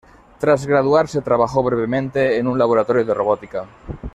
Tras 0.39 0.65
graduarse 0.65 1.21
trabajó 1.21 1.61
brevemente 1.61 2.39
en 2.39 2.47
un 2.47 2.57
laboratorio 2.57 3.05
de 3.05 3.13
robótica. 3.13 3.65